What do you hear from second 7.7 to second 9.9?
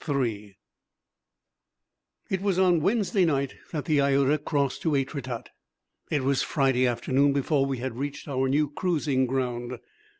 had reached our new cruising ground.